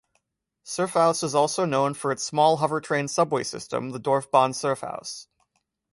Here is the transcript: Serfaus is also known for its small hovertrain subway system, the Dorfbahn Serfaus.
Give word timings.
Serfaus 0.65 1.21
is 1.23 1.35
also 1.35 1.63
known 1.63 1.93
for 1.93 2.11
its 2.11 2.23
small 2.23 2.57
hovertrain 2.57 3.07
subway 3.07 3.43
system, 3.43 3.91
the 3.91 3.99
Dorfbahn 3.99 4.51
Serfaus. 4.55 5.27